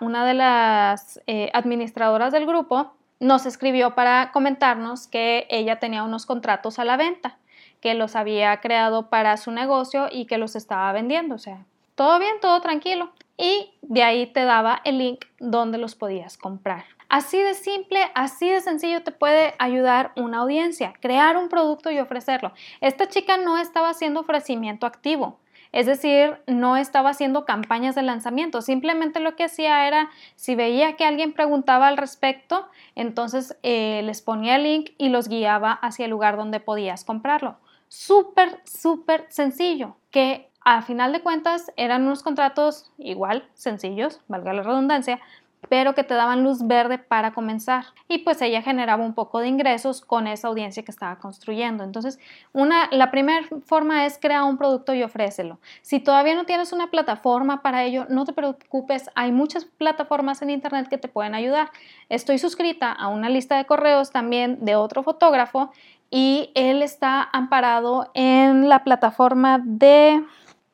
[0.02, 6.26] una de las eh, administradoras del grupo nos escribió para comentarnos que ella tenía unos
[6.26, 7.38] contratos a la venta,
[7.82, 11.36] que los había creado para su negocio y que los estaba vendiendo.
[11.36, 13.12] O sea, todo bien, todo tranquilo.
[13.38, 16.86] Y de ahí te daba el link donde los podías comprar.
[17.10, 22.00] Así de simple, así de sencillo te puede ayudar una audiencia, crear un producto y
[22.00, 22.52] ofrecerlo.
[22.82, 25.40] Esta chica no estaba haciendo ofrecimiento activo,
[25.72, 30.96] es decir, no estaba haciendo campañas de lanzamiento, simplemente lo que hacía era, si veía
[30.96, 36.06] que alguien preguntaba al respecto, entonces eh, les ponía el link y los guiaba hacia
[36.06, 37.58] el lugar donde podías comprarlo.
[37.90, 44.64] Súper, súper sencillo, que a final de cuentas eran unos contratos igual, sencillos, valga la
[44.64, 45.22] redundancia,
[45.70, 47.86] pero que te daban luz verde para comenzar.
[48.08, 51.84] Y pues ella generaba un poco de ingresos con esa audiencia que estaba construyendo.
[51.84, 52.20] Entonces,
[52.54, 55.60] una, la primera forma es crear un producto y ofrécelo.
[55.82, 60.50] Si todavía no tienes una plataforma para ello, no te preocupes, hay muchas plataformas en
[60.50, 61.72] internet que te pueden ayudar.
[62.10, 65.72] Estoy suscrita a una lista de correos también de otro fotógrafo
[66.10, 70.24] y él está amparado en la plataforma de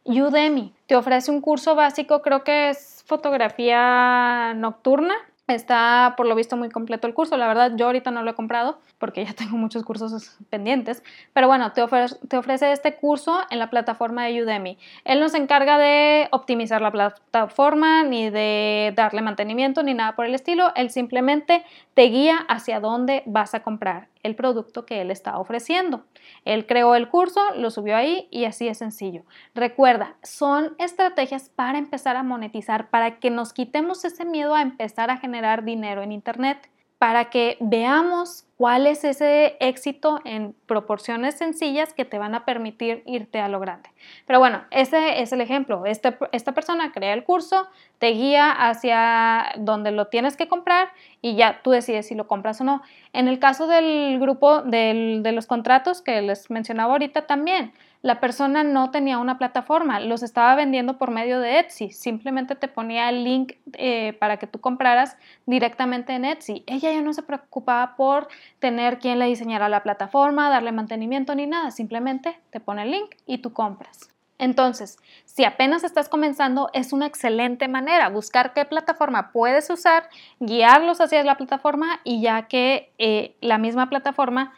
[0.06, 5.16] Udemy te ofrece un curso básico, creo que es fotografía nocturna.
[5.48, 7.36] Está por lo visto muy completo el curso.
[7.36, 11.04] La verdad, yo ahorita no lo he comprado porque ya tengo muchos cursos pendientes.
[11.34, 11.84] Pero bueno, te,
[12.30, 14.78] te ofrece este curso en la plataforma de Udemy.
[15.04, 20.26] Él no se encarga de optimizar la plataforma, ni de darle mantenimiento, ni nada por
[20.26, 20.72] el estilo.
[20.76, 26.06] Él simplemente te guía hacia dónde vas a comprar el producto que él está ofreciendo.
[26.46, 29.24] Él creó el curso, lo subió ahí y así es sencillo.
[29.54, 35.12] Recuerda, son estrategias para empezar a monetizar, para que nos quitemos ese miedo a empezar
[35.12, 36.70] a generar dinero en Internet
[37.04, 43.04] para que veamos cuál es ese éxito en proporciones sencillas que te van a permitir
[43.06, 43.90] irte a lo grande.
[44.26, 45.86] Pero bueno, ese es el ejemplo.
[45.86, 47.68] Este, esta persona crea el curso,
[48.00, 50.90] te guía hacia donde lo tienes que comprar
[51.22, 52.82] y ya tú decides si lo compras o no.
[53.12, 58.66] En el caso del grupo de los contratos que les mencionaba ahorita también, la persona
[58.66, 63.24] no tenía una plataforma, los estaba vendiendo por medio de Etsy, simplemente te ponía el
[63.24, 66.66] link eh, para que tú compraras directamente en Etsy.
[66.68, 68.28] Ella ya no se preocupaba por
[68.60, 73.16] tener quien le diseñara la plataforma, darle mantenimiento ni nada, simplemente te pone el link
[73.26, 74.10] y tú compras.
[74.40, 81.02] Entonces, si apenas estás comenzando, es una excelente manera buscar qué plataforma puedes usar, guiarlos
[81.02, 84.54] hacia la plataforma y ya que eh, la misma plataforma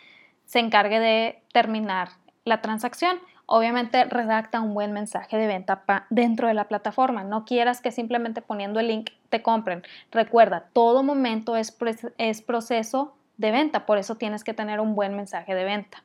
[0.46, 2.10] se encargue de terminar
[2.46, 3.20] la transacción.
[3.48, 7.24] Obviamente redacta un buen mensaje de venta dentro de la plataforma.
[7.24, 9.84] No quieras que simplemente poniendo el link te compren.
[10.10, 11.78] Recuerda, todo momento es,
[12.18, 16.04] es proceso de venta, por eso tienes que tener un buen mensaje de venta.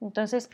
[0.00, 0.50] Entonces,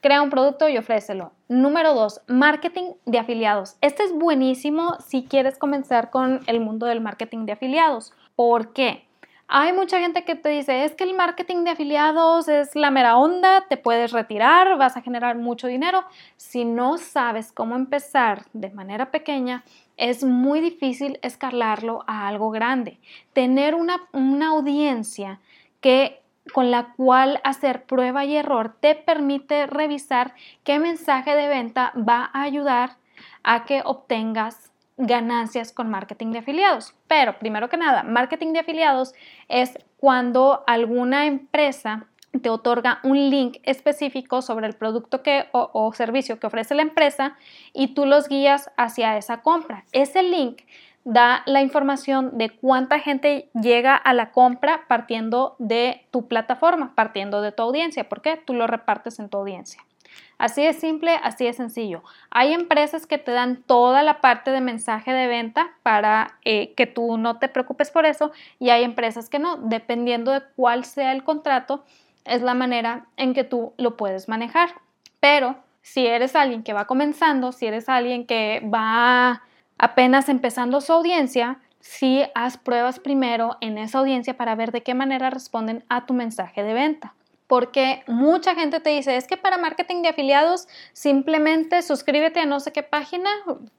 [0.00, 1.32] crea un producto y ofrécelo.
[1.48, 3.76] Número dos, marketing de afiliados.
[3.80, 8.12] Este es buenísimo si quieres comenzar con el mundo del marketing de afiliados.
[8.34, 9.06] ¿Por qué?
[9.54, 13.18] Hay mucha gente que te dice, es que el marketing de afiliados es la mera
[13.18, 16.04] onda, te puedes retirar, vas a generar mucho dinero.
[16.38, 19.62] Si no sabes cómo empezar de manera pequeña,
[19.98, 22.98] es muy difícil escalarlo a algo grande.
[23.34, 25.38] Tener una, una audiencia
[25.82, 26.22] que
[26.54, 32.30] con la cual hacer prueba y error te permite revisar qué mensaje de venta va
[32.32, 32.96] a ayudar
[33.42, 36.94] a que obtengas ganancias con marketing de afiliados.
[37.06, 39.14] Pero primero que nada, marketing de afiliados
[39.48, 42.06] es cuando alguna empresa
[42.40, 47.36] te otorga un link específico sobre el producto que, o, servicio que ofrece la empresa
[47.74, 49.84] y tú los guías hacia esa compra.
[49.92, 50.62] Ese link
[51.04, 57.42] da la información de cuánta gente llega a la compra partiendo de tu plataforma, partiendo
[57.42, 58.08] de tu audiencia.
[58.08, 58.36] ¿Por qué?
[58.36, 59.82] Tú lo repartes en tu audiencia.
[60.38, 62.02] Así de simple, así de sencillo.
[62.30, 66.86] Hay empresas que te dan toda la parte de mensaje de venta para eh, que
[66.86, 69.56] tú no te preocupes por eso y hay empresas que no.
[69.56, 71.84] Dependiendo de cuál sea el contrato,
[72.24, 74.70] es la manera en que tú lo puedes manejar.
[75.20, 79.42] Pero si eres alguien que va comenzando, si eres alguien que va
[79.82, 84.94] apenas empezando su audiencia, sí haz pruebas primero en esa audiencia para ver de qué
[84.94, 87.14] manera responden a tu mensaje de venta
[87.52, 92.60] porque mucha gente te dice, es que para marketing de afiliados simplemente suscríbete a no
[92.60, 93.28] sé qué página,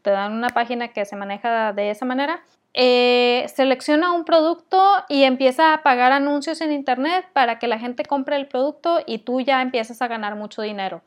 [0.04, 2.44] te dan una página que se maneja de esa manera,
[2.76, 8.06] eh, selecciona un producto y empieza a pagar anuncios en internet para que la gente
[8.06, 11.02] compre el producto y tú ya empiezas a ganar mucho dinero.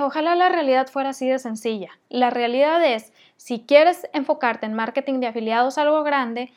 [0.00, 1.90] ojalá la realidad fuera así de sencilla.
[2.08, 6.52] La realidad es, si quieres enfocarte en marketing de afiliados algo grande,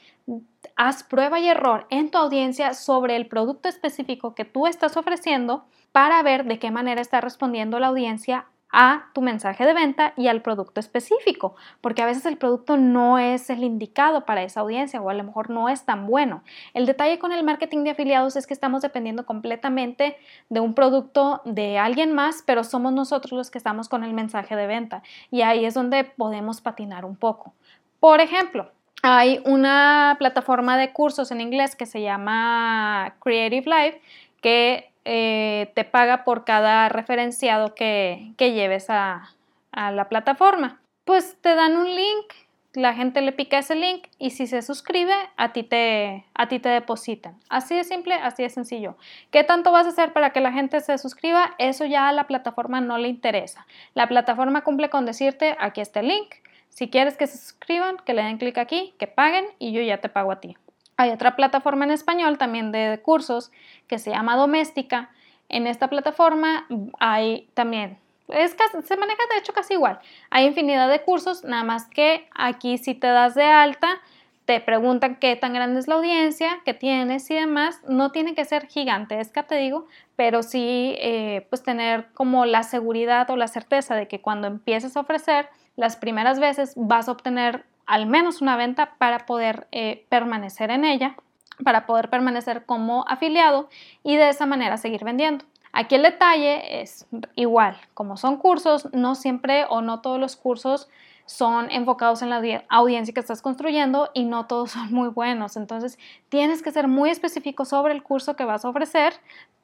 [0.76, 5.64] haz prueba y error en tu audiencia sobre el producto específico que tú estás ofreciendo
[5.92, 10.28] para ver de qué manera está respondiendo la audiencia a tu mensaje de venta y
[10.28, 15.02] al producto específico, porque a veces el producto no es el indicado para esa audiencia
[15.02, 16.44] o a lo mejor no es tan bueno.
[16.74, 20.18] El detalle con el marketing de afiliados es que estamos dependiendo completamente
[20.50, 24.56] de un producto de alguien más, pero somos nosotros los que estamos con el mensaje
[24.56, 27.54] de venta y ahí es donde podemos patinar un poco.
[28.00, 28.72] Por ejemplo,
[29.04, 34.02] hay una plataforma de cursos en inglés que se llama Creative Life
[34.42, 39.30] que eh, te paga por cada referenciado que, lleves a,
[39.74, 40.82] la plataforma.
[41.06, 42.34] Pues te dan un link,
[42.74, 46.60] la gente le pica ese link y si se suscribe, a ti te, a ti
[46.60, 47.38] te depositan.
[47.50, 48.96] Así de simple, así de sencillo.
[49.32, 51.56] ¿Qué tanto vas a hacer para que la gente se suscriba?
[51.58, 53.66] Eso ya a la plataforma no le interesa.
[53.94, 56.36] La plataforma cumple con decirte, aquí está el link,
[56.72, 60.00] si quieres que se suscriban, que le den clic aquí, que paguen y yo ya
[60.00, 60.56] te pago a ti.
[61.02, 63.52] Hay otra plataforma en español también de cursos
[63.88, 65.10] que se llama Doméstica.
[65.50, 66.68] En esta plataforma
[67.00, 70.00] hay también, es, se maneja de hecho casi igual.
[70.30, 74.00] Hay infinidad de cursos, nada más que aquí si te das de alta,
[74.46, 77.82] te preguntan qué tan grande es la audiencia, qué tienes y demás.
[77.88, 83.28] No tiene que ser gigantesca, te digo, pero sí eh, pues tener como la seguridad
[83.32, 87.66] o la certeza de que cuando empieces a ofrecer las primeras veces vas a obtener
[87.86, 91.16] al menos una venta para poder eh, permanecer en ella,
[91.64, 93.70] para poder permanecer como afiliado
[94.04, 95.46] y de esa manera seguir vendiendo.
[95.74, 100.90] Aquí el detalle es igual, como son cursos, no siempre o no todos los cursos
[101.26, 105.56] son enfocados en la audiencia que estás construyendo y no todos son muy buenos.
[105.56, 105.98] Entonces
[106.30, 109.14] tienes que ser muy específico sobre el curso que vas a ofrecer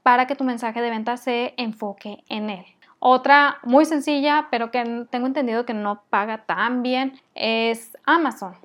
[0.01, 2.65] para que tu mensaje de venta se enfoque en él.
[2.99, 8.55] Otra muy sencilla, pero que tengo entendido que no paga tan bien, es Amazon.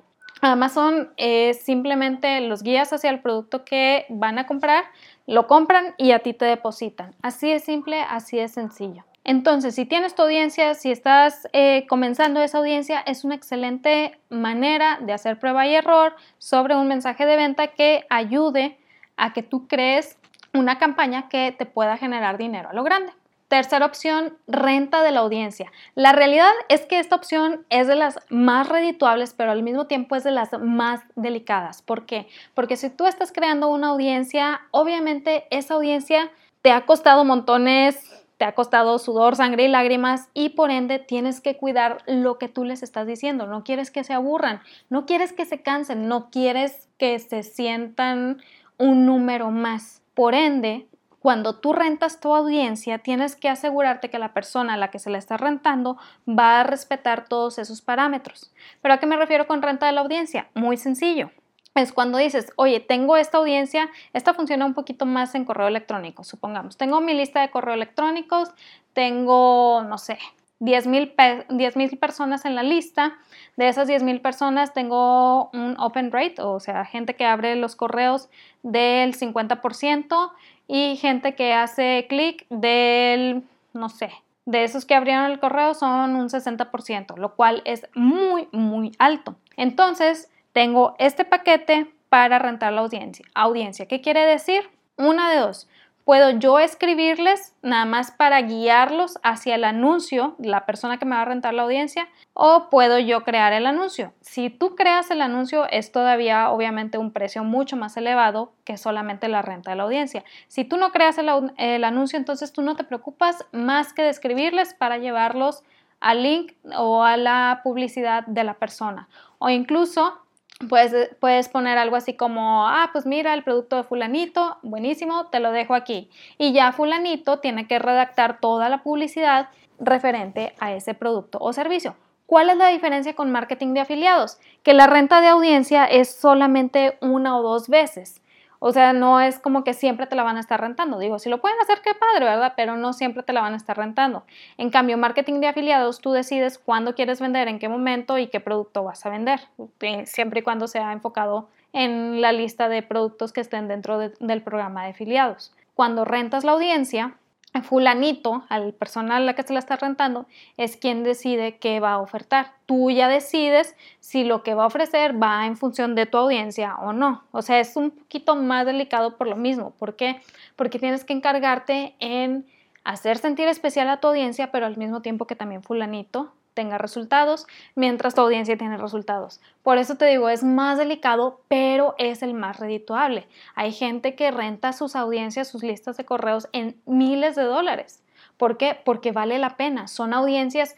[0.41, 4.83] Amazon es simplemente los guías hacia el producto que van a comprar,
[5.25, 7.15] lo compran y a ti te depositan.
[7.21, 9.05] Así es simple, así es sencillo.
[9.23, 14.99] Entonces, si tienes tu audiencia, si estás eh, comenzando esa audiencia, es una excelente manera
[15.01, 18.77] de hacer prueba y error sobre un mensaje de venta que ayude
[19.15, 20.17] a que tú crees
[20.53, 23.13] una campaña que te pueda generar dinero a lo grande.
[23.53, 25.71] Tercera opción, renta de la audiencia.
[25.93, 30.15] La realidad es que esta opción es de las más redituables, pero al mismo tiempo
[30.15, 31.83] es de las más delicadas.
[31.83, 32.25] ¿Por qué?
[32.55, 36.31] Porque si tú estás creando una audiencia, obviamente esa audiencia
[36.63, 41.39] te ha costado montones, te ha costado sudor, sangre y lágrimas y por ende tienes
[41.39, 43.45] que cuidar lo que tú les estás diciendo.
[43.45, 48.41] No quieres que se aburran, no quieres que se cansen, no quieres que se sientan
[48.79, 50.01] un número más.
[50.15, 50.87] Por ende,
[51.23, 55.09] cuando tú rentas tu audiencia, tienes que asegurarte que la persona a la que se
[55.09, 58.51] le está rentando va a respetar todos esos parámetros.
[58.81, 60.49] ¿Pero a qué me refiero con renta de la audiencia?
[60.53, 61.31] Muy sencillo.
[61.75, 66.25] Es cuando dices, oye, tengo esta audiencia, esta funciona un poquito más en correo electrónico,
[66.25, 66.75] supongamos.
[66.75, 68.51] Tengo mi lista de correo electrónicos,
[68.91, 70.19] tengo, no sé,
[70.63, 73.17] 10 mil personas en la lista.
[73.57, 77.75] De esas 10 mil personas tengo un open rate, o sea, gente que abre los
[77.75, 78.29] correos
[78.63, 80.31] del 50%
[80.67, 84.11] y gente que hace clic del, no sé,
[84.45, 89.35] de esos que abrieron el correo son un 60%, lo cual es muy, muy alto.
[89.57, 93.25] Entonces, tengo este paquete para rentar la audiencia.
[93.33, 94.69] Audiencia, ¿qué quiere decir?
[94.97, 95.67] Una de dos.
[96.05, 101.21] Puedo yo escribirles nada más para guiarlos hacia el anuncio, la persona que me va
[101.21, 104.13] a rentar la audiencia, o puedo yo crear el anuncio.
[104.19, 109.29] Si tú creas el anuncio es todavía obviamente un precio mucho más elevado que solamente
[109.29, 110.25] la renta de la audiencia.
[110.49, 114.73] Si tú no creas el, anuncio, entonces tú no te preocupas más que de escribirles
[114.73, 115.63] para llevarlos
[116.01, 119.07] al link o a la publicidad de la persona.
[119.39, 120.22] O incluso
[120.69, 125.39] Puedes, puedes, poner algo así como, ah, pues mira el producto de fulanito, buenísimo, te
[125.39, 126.09] lo dejo aquí.
[126.37, 129.49] Y ya fulanito tiene que redactar toda la publicidad
[129.79, 131.95] referente a ese producto o servicio.
[132.25, 134.39] ¿Cuál es la diferencia con marketing de afiliados?
[134.63, 138.22] Que la renta de audiencia es solamente una o dos veces.
[138.65, 140.97] O sea, no es como que siempre te la van a estar rentando.
[140.97, 142.53] Digo, si lo pueden hacer, qué padre, ¿verdad?
[142.55, 144.23] Pero no siempre te la van a estar rentando.
[144.57, 148.39] En cambio, marketing de afiliados, tú decides cuándo quieres vender, en qué momento y qué
[148.39, 149.41] producto vas a vender,
[149.81, 154.41] eh, siempre y cuando sea enfocado en la lista de productos que estén dentro del
[154.41, 155.53] programa de afiliados.
[155.75, 157.17] Cuando rentas la audiencia,
[157.61, 160.25] fulanito, al personal a la que se la está rentando,
[160.57, 162.53] es quien decide qué va a ofertar.
[162.65, 166.75] Tú ya decides si lo que va a ofrecer va en función de tu audiencia
[166.77, 167.23] o no.
[167.31, 169.71] O sea, es un poquito más delicado por lo mismo.
[169.71, 170.21] ¿Por qué?
[170.55, 172.47] Porque tienes que encargarte en
[172.83, 177.47] hacer sentir especial a tu audiencia, pero al mismo tiempo que también fulanito tenga resultados,
[177.75, 179.41] mientras tu audiencia tiene resultados.
[179.61, 183.27] Por eso te digo, es más delicado, pero es el más redituable.
[183.55, 188.03] Hay gente que renta sus audiencias, sus listas de correos en miles de dólares.
[188.37, 188.77] ¿Por qué?
[188.83, 189.87] Porque vale la pena.
[189.87, 190.75] Son audiencias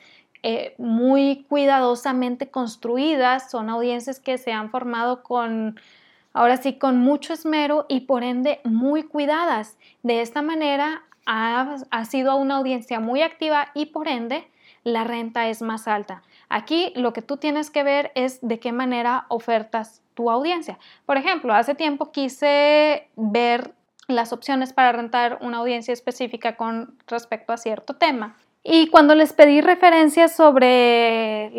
[0.48, 5.80] eh, muy cuidadosamente construidas, son audiencias que se han formado con,
[6.34, 9.78] ahora sí, con mucho esmero y por ende muy cuidadas.
[10.04, 14.48] De esta manera ha, ha sido una audiencia muy activa y por ende
[14.86, 16.22] la renta es más alta.
[16.48, 20.80] Aquí lo que tú tienes que ver es de qué manera ofertas tu audiencia.
[21.06, 23.74] Por ejemplo, hace tiempo quise ver
[24.08, 29.32] las opciones para rentar una audiencia específica con respecto a cierto tema y cuando les
[29.32, 31.52] pedí referencias sobre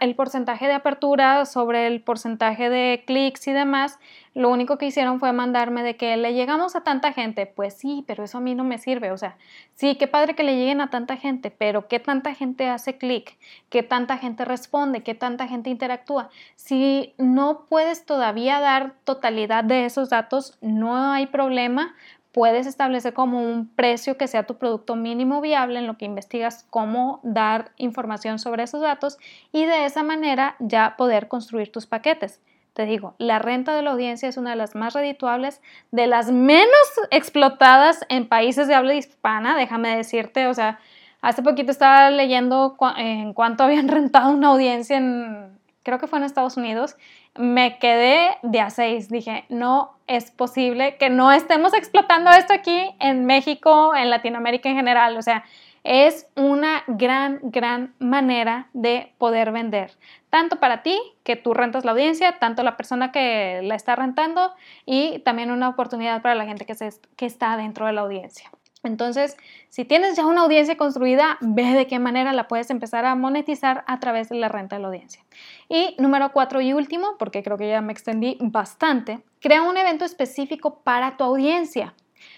[0.00, 3.98] el porcentaje de apertura, sobre el porcentaje de clics y demás,
[4.32, 7.44] lo único que hicieron fue mandarme de que le llegamos a tanta gente.
[7.44, 9.12] Pues sí, pero eso a mí no me sirve.
[9.12, 9.36] O sea,
[9.74, 13.36] sí, qué padre que le lleguen a tanta gente, pero ¿qué tanta gente hace clic?
[13.68, 15.02] ¿Qué tanta gente responde?
[15.02, 16.30] ¿Qué tanta gente interactúa?
[16.56, 21.94] Si no puedes todavía dar totalidad de esos datos, no hay problema
[22.34, 26.66] puedes establecer como un precio que sea tu producto mínimo viable en lo que investigas
[26.68, 29.18] cómo dar información sobre esos datos
[29.52, 32.40] y de esa manera ya poder construir tus paquetes.
[32.72, 35.62] Te digo, la renta de la audiencia es una de las más redituables,
[35.92, 40.80] de las menos explotadas en países de habla hispana, déjame decirte, o sea,
[41.22, 46.24] hace poquito estaba leyendo en cuánto habían rentado una audiencia en, creo que fue en
[46.24, 46.96] Estados Unidos,
[47.36, 49.08] me quedé de a seis.
[49.08, 54.76] Dije, no es posible que no estemos explotando esto aquí en México, en Latinoamérica en
[54.76, 55.16] general.
[55.16, 55.44] O sea,
[55.84, 59.92] es una gran, gran manera de poder vender.
[60.30, 64.52] Tanto para ti, que tú rentas la audiencia, tanto la persona que la está rentando
[64.86, 66.74] y también una oportunidad para la gente que,
[67.16, 68.50] que está dentro de la audiencia.
[68.84, 69.36] Entonces,
[69.68, 73.84] si tienes ya una audiencia construida, ve de qué manera la puedes empezar a monetizar
[73.86, 75.24] a través de la renta de la audiencia.
[75.68, 80.04] Y número cuatro y último, porque creo que ya me extendí bastante, crea un evento
[80.04, 81.94] específico para tu audiencia.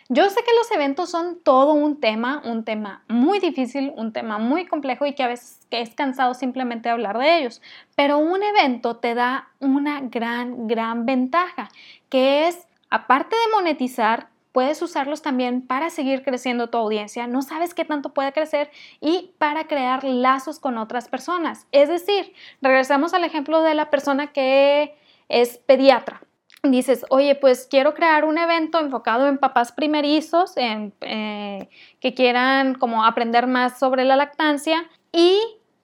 [0.09, 4.39] Yo sé que los eventos son todo un tema, un tema muy difícil, un tema
[4.39, 7.61] muy complejo y que a veces es cansado simplemente hablar de ellos,
[7.97, 11.69] pero un evento te da una gran, gran ventaja,
[12.09, 17.75] que es, aparte de monetizar, puedes usarlos también para seguir creciendo tu audiencia, no sabes
[17.75, 18.71] qué tanto puede crecer
[19.03, 21.67] y para crear lazos con otras personas.
[21.73, 22.33] Es decir,
[22.63, 24.97] regresamos al ejemplo de la persona que
[25.29, 26.23] es pediatra.
[26.63, 31.69] Dices, oye, pues quiero crear un evento enfocado en papás primerizos, eh,
[32.01, 35.39] que quieran como aprender más sobre la lactancia y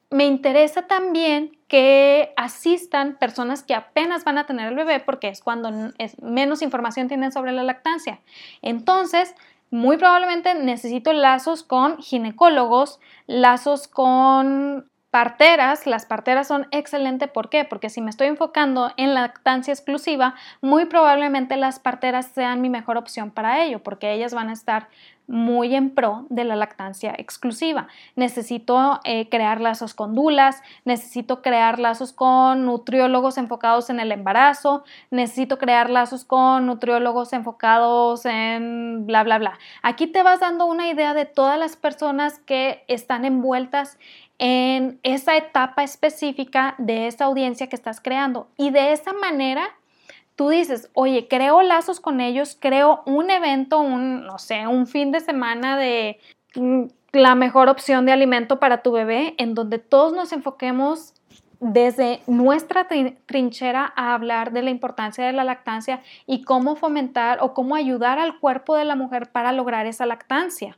[0.09, 5.41] me interesa también que asistan personas que apenas van a tener el bebé porque es
[5.41, 8.21] cuando es, menos información tienen sobre la lactancia.
[8.61, 9.35] Entonces,
[9.71, 17.65] muy probablemente necesito lazos con ginecólogos, lazos con parteras, las parteras son excelentes, ¿por qué?
[17.65, 22.99] Porque si me estoy enfocando en lactancia exclusiva, muy probablemente las parteras sean mi mejor
[22.99, 24.89] opción para ello, porque ellas van a estar
[25.33, 27.89] muy en pro de la lactancia exclusiva.
[28.17, 34.85] Necesito eh, crear lazos con dulas, necesito crear lazos con nutriólogos enfocados en el embarazo,
[35.11, 39.59] necesito crear lazos con nutriólogos enfocados en bla, bla, bla.
[39.83, 43.99] Aquí te vas dando una idea de todas las personas que están envueltas
[44.39, 49.63] en esa etapa específica de esa audiencia que estás creando y de esa manera
[50.37, 55.13] tú dices, oye, creo lazos con ellos, creo un evento, un, no sé, un fin
[55.13, 56.19] de semana de
[56.55, 61.15] mm, la mejor opción de alimento para tu bebé, en donde todos nos enfoquemos
[61.61, 62.89] desde nuestra
[63.27, 68.19] trinchera a hablar de la importancia de la lactancia y cómo fomentar o cómo ayudar
[68.19, 70.77] al cuerpo de la mujer para lograr esa lactancia.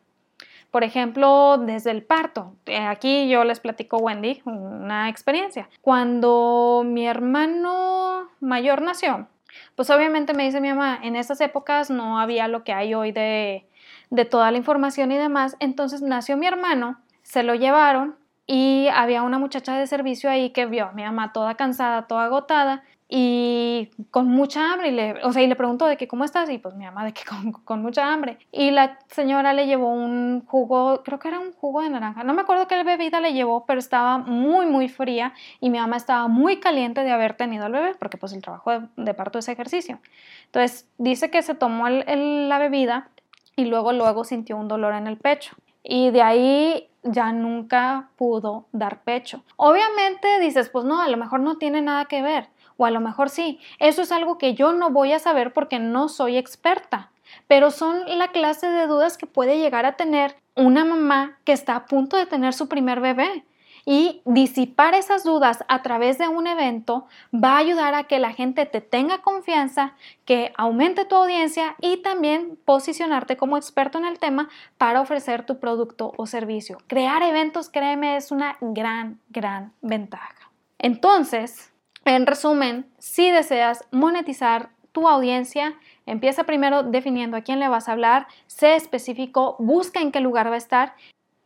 [0.70, 2.52] Por ejemplo, desde el parto.
[2.66, 5.70] Eh, aquí yo les platico, Wendy, una experiencia.
[5.80, 9.28] Cuando mi hermano mayor nació,
[9.74, 13.12] pues obviamente me dice mi mamá, en esas épocas no había lo que hay hoy
[13.12, 13.66] de,
[14.10, 15.56] de toda la información y demás.
[15.60, 20.66] Entonces nació mi hermano, se lo llevaron y había una muchacha de servicio ahí que
[20.66, 22.82] vio a mi mamá toda cansada, toda agotada
[23.16, 26.50] y con mucha hambre, y le, o sea, y le preguntó de que cómo estás,
[26.50, 27.22] y pues mi mamá de que
[27.64, 28.38] con, mucha hambre.
[28.50, 32.34] Y la señora le llevó un jugo, creo que era un jugo de naranja, no
[32.34, 36.26] me acuerdo qué bebida le llevó, pero estaba muy, muy fría y mi mamá estaba
[36.26, 40.00] muy caliente de haber tenido al bebé, porque pues el trabajo de, parto es ejercicio.
[40.46, 43.10] Entonces dice que se tomó la bebida
[43.54, 45.54] y luego, luego sintió un dolor en el pecho.
[45.84, 49.44] Y de ahí ya nunca pudo dar pecho.
[49.54, 53.00] Obviamente dices, pues no, a lo mejor no tiene nada que ver o a lo
[53.00, 53.58] mejor sí.
[53.78, 57.10] Eso es algo que yo no voy a saber porque no soy experta.
[57.48, 61.76] Pero son la clase de dudas que puede llegar a tener una mamá que está
[61.76, 63.44] a punto de tener su primer bebé.
[63.86, 68.32] Y disipar esas dudas a través de un evento va a ayudar a que la
[68.32, 69.92] gente te tenga confianza,
[70.24, 74.48] que aumente tu audiencia y también posicionarte como experto en el tema
[74.78, 76.78] para ofrecer tu producto o servicio.
[76.86, 80.50] Crear eventos, créeme, es una gran, gran ventaja.
[80.78, 81.73] Entonces,
[82.04, 85.74] en resumen, si deseas monetizar tu audiencia,
[86.06, 90.50] empieza primero definiendo a quién le vas a hablar, sé específico, busca en qué lugar
[90.50, 90.94] va a estar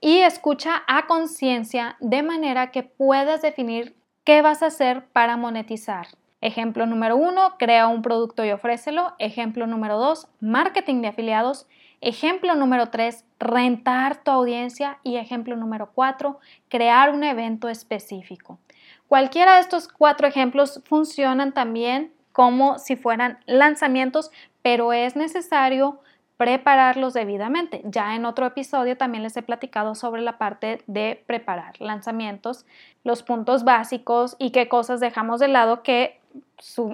[0.00, 6.08] y escucha a conciencia de manera que puedas definir qué vas a hacer para monetizar.
[6.40, 9.14] Ejemplo número uno, crea un producto y ofrécelo.
[9.18, 11.66] Ejemplo número dos, marketing de afiliados.
[12.00, 14.98] Ejemplo número tres, rentar tu audiencia.
[15.02, 16.38] Y ejemplo número cuatro,
[16.68, 18.60] crear un evento específico.
[19.08, 24.30] Cualquiera de estos cuatro ejemplos funcionan también como si fueran lanzamientos,
[24.62, 26.00] pero es necesario
[26.36, 27.80] prepararlos debidamente.
[27.84, 32.66] Ya en otro episodio también les he platicado sobre la parte de preparar lanzamientos,
[33.02, 36.20] los puntos básicos y qué cosas dejamos de lado que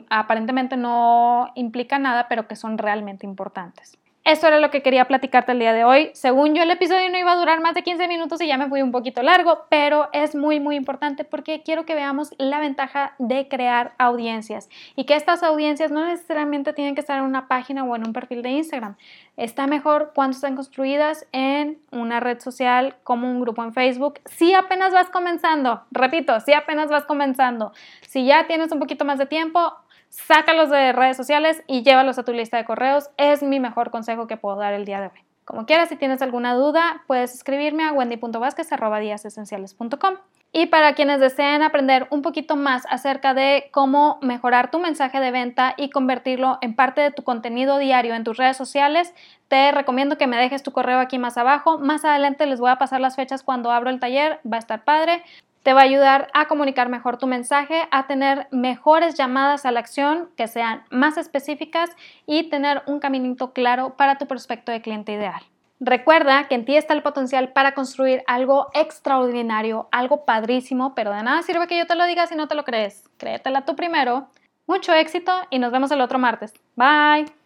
[0.08, 3.98] aparentemente no implican nada, pero que son realmente importantes.
[4.24, 6.10] Eso era lo que quería platicarte el día de hoy.
[6.14, 8.70] Según yo, el episodio no iba a durar más de 15 minutos y ya me
[8.70, 13.12] fui un poquito largo, pero es muy, muy importante porque quiero que veamos la ventaja
[13.18, 17.84] de crear audiencias y que estas audiencias no necesariamente tienen que estar en una página
[17.84, 18.96] o en un perfil de Instagram.
[19.36, 24.20] Está mejor cuando están construidas en una red social como un grupo en Facebook.
[24.24, 29.18] Si apenas vas comenzando, repito, si apenas vas comenzando, si ya tienes un poquito más
[29.18, 29.74] de tiempo,
[30.14, 33.10] sácalos de redes sociales y llévalos a tu lista de correos.
[33.16, 35.24] Es mi mejor consejo que puedo dar el día de hoy.
[35.44, 40.14] Como quieras, si tienes alguna duda, puedes escribirme a wendy.vásquez.com.
[40.56, 45.32] Y para quienes deseen aprender un poquito más acerca de cómo mejorar tu mensaje de
[45.32, 49.12] venta y convertirlo en parte de tu contenido diario en tus redes sociales,
[49.48, 51.78] te recomiendo que me dejes tu correo aquí más abajo.
[51.78, 54.84] Más adelante les voy a pasar las fechas cuando abro el taller, va a estar
[54.84, 55.24] padre.
[55.64, 59.80] Te va a ayudar a comunicar mejor tu mensaje, a tener mejores llamadas a la
[59.80, 61.88] acción que sean más específicas
[62.26, 65.40] y tener un caminito claro para tu prospecto de cliente ideal.
[65.80, 71.22] Recuerda que en ti está el potencial para construir algo extraordinario, algo padrísimo, pero de
[71.22, 73.08] nada sirve que yo te lo diga si no te lo crees.
[73.16, 74.28] Créetela tú primero.
[74.66, 76.52] Mucho éxito y nos vemos el otro martes.
[76.76, 77.43] Bye.